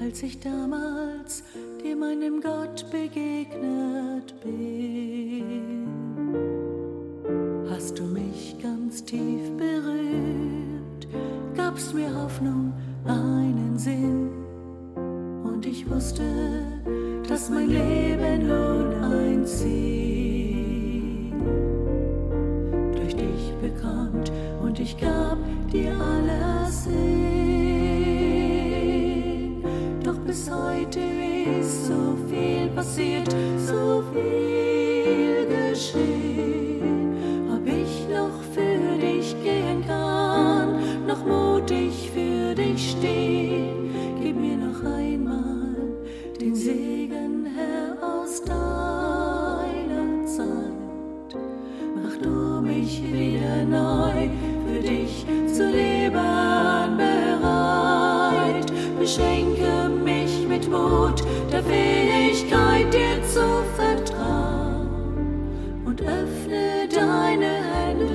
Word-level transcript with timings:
als 0.00 0.22
ich 0.22 0.40
damals 0.40 1.42
dir 1.82 1.94
meinem 1.94 2.40
Gott 2.40 2.86
begegnet 2.90 4.34
bin. 4.42 5.86
Hast 7.68 7.98
du 7.98 8.04
mich 8.04 8.56
ganz 8.62 9.04
tief 9.04 9.50
berührt, 9.56 11.06
gabst 11.54 11.94
mir 11.94 12.14
Hoffnung, 12.14 12.72
einen 13.04 13.78
Sinn. 13.78 14.30
Und 15.44 15.66
ich 15.66 15.88
wusste, 15.90 16.22
dass 17.28 17.50
mein 17.50 17.68
Leben 17.68 18.48
nun 18.48 18.94
ein 19.04 19.46
Ziel 19.46 21.32
durch 22.96 23.14
dich 23.14 23.54
bekommt. 23.60 24.32
Und 24.62 24.80
ich 24.80 24.96
gab 24.98 25.38
dir 25.70 25.92
alles 26.00 26.86
hin. 26.86 27.39
Bis 30.30 30.48
heute 30.48 31.00
ist 31.60 31.86
so 31.86 32.16
viel 32.30 32.68
passiert, 32.68 33.34
so 33.56 34.04
viel 34.12 35.48
geschehen. 35.48 37.16
Ob 37.52 37.66
ich 37.66 38.06
noch 38.08 38.40
für 38.54 38.96
dich 39.04 39.34
gehen 39.42 39.84
kann, 39.84 41.06
noch 41.08 41.26
mutig 41.26 42.12
für 42.14 42.54
dich 42.54 42.92
stehen, 42.92 43.90
gib 44.22 44.36
mir 44.36 44.56
noch 44.56 44.84
einmal 44.84 45.74
den 46.40 46.54
Segen, 46.54 47.46
Herr, 47.52 47.98
aus 48.00 48.40
deiner 48.44 50.24
Zeit. 50.26 51.40
Mach 51.96 52.16
du 52.22 52.60
mich 52.62 53.02
wieder 53.02 53.64
neu 53.64 54.30
für 54.64 54.80
dich 54.80 55.26
zu 55.52 55.68
leben 55.68 56.96
bereit. 56.96 58.72
Beschenke 58.96 59.59
Mut, 60.70 61.24
der 61.52 61.62
Fähigkeit, 61.62 62.92
dir 62.94 63.22
zu 63.24 63.64
vertrauen. 63.76 65.50
Und 65.84 66.00
öffne 66.02 66.88
deine 66.88 67.62
Hände, 67.74 68.14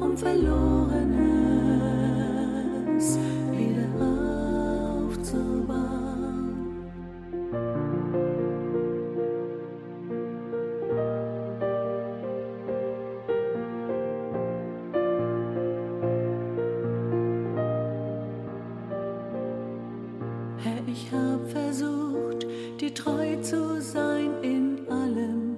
um 0.00 0.16
Verlorenes 0.16 0.73
ich 20.94 21.10
hab 21.10 21.50
versucht, 21.50 22.46
dir 22.80 22.94
treu 22.94 23.34
zu 23.42 23.80
sein 23.80 24.30
in 24.42 24.78
allem, 24.88 25.56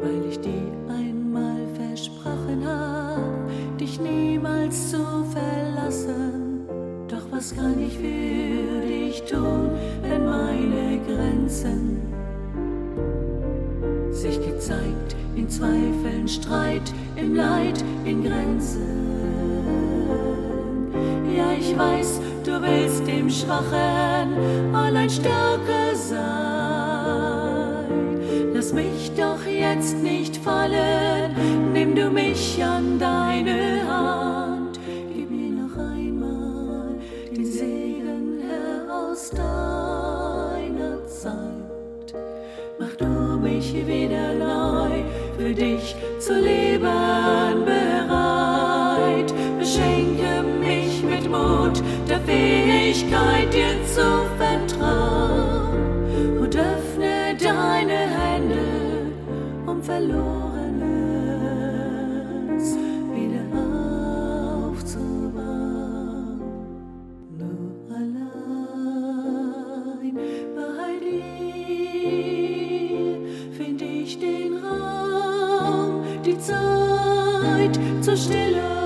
weil 0.00 0.24
ich 0.30 0.40
dir 0.40 0.72
einmal 0.88 1.66
versprochen 1.74 2.66
hab, 2.66 3.78
dich 3.78 4.00
niemals 4.00 4.90
zu 4.90 5.04
verlassen. 5.36 6.66
Doch 7.08 7.26
was 7.30 7.54
kann 7.54 7.78
ich 7.78 7.98
für 7.98 8.86
dich 8.86 9.22
tun, 9.24 9.70
wenn 10.02 10.24
meine 10.24 10.98
Grenzen 11.06 12.00
sich 14.12 14.40
gezeigt 14.40 15.14
in 15.36 15.46
Zweifeln, 15.50 16.26
Streit, 16.26 16.90
im 17.16 17.34
Leid, 17.34 17.84
in 18.06 18.24
Grenzen? 18.24 19.04
Ja, 21.36 21.52
ich 21.58 21.76
weiß, 21.76 22.20
du 22.44 22.60
willst 22.60 23.06
dem 23.06 23.30
Schwachen 23.30 24.74
allein 24.74 25.08
Stärke 25.08 25.94
sein. 25.94 26.20
Lass 28.52 28.72
mich 28.72 29.10
doch 29.16 29.44
jetzt 29.46 29.96
nicht 30.02 30.36
fallen, 30.36 31.34
nimm 31.72 31.94
du 31.94 32.10
mich 32.10 32.62
an 32.62 32.98
deine 32.98 33.82
Hand. 33.88 34.78
Gib 35.14 35.30
mir 35.30 35.52
noch 35.62 35.76
einmal 35.76 36.96
den 37.34 37.46
Segen, 37.46 38.40
Herr, 38.46 39.10
aus 39.10 39.30
deiner 39.30 41.06
Zeit. 41.06 42.14
Mach 42.78 42.94
du 42.96 43.38
mich 43.38 43.74
wieder 43.86 44.34
neu 44.34 45.02
für 45.36 45.54
dich 45.54 45.96
zu 46.18 46.34
leben 46.40 47.83
zu 53.54 54.26
vertrauen. 54.36 56.40
Und 56.40 56.56
öffne 56.56 57.36
deine 57.38 58.08
Hände, 58.18 58.58
um 59.66 59.80
Verlorenes 59.82 60.24
wieder 63.14 63.46
aufzubauen. 64.66 66.40
Nur 67.38 67.70
allein 67.94 68.26
bei 70.56 70.98
dir 71.00 71.12
find 73.52 73.80
ich 73.82 74.18
den 74.18 74.54
Raum, 74.64 76.02
die 76.24 76.36
Zeit 76.38 77.78
zur 78.00 78.16
Stille. 78.16 78.83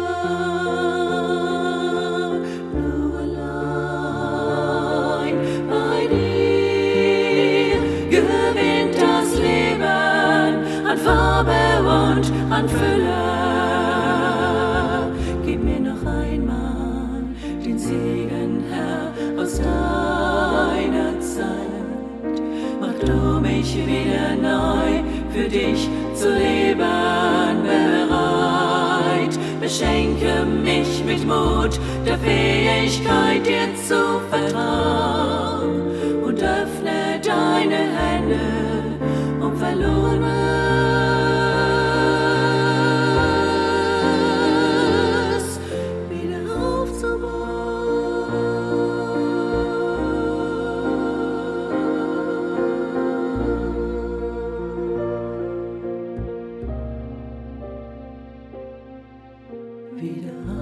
Gib 15.45 15.63
mir 15.65 15.81
noch 15.81 16.05
einmal 16.07 17.23
den 17.65 17.79
Segen, 17.79 18.65
Herr, 18.71 19.13
aus 19.41 19.59
deiner 19.59 21.19
Zeit. 21.21 22.41
Mach 22.81 22.99
du 23.05 23.41
mich 23.41 23.77
wieder 23.77 24.37
neu 24.37 25.03
für 25.33 25.49
dich 25.49 25.89
zu 26.15 26.31
leben 26.31 27.09
bereit. 27.63 29.39
Beschenke 29.61 30.45
mich 30.45 31.05
mit 31.05 31.27
Mut, 31.27 31.79
der 32.07 32.19
Fähigkeit, 32.19 33.47
dir 33.47 33.69
zu 33.77 34.21
vertrauen. 34.31 35.83
Und 36.25 36.43
öffne 36.43 37.21
deine 37.23 37.81
Hände, 37.99 38.41
um 39.41 39.57
verloren 39.57 40.38
be 60.01 60.21
the 60.21 60.58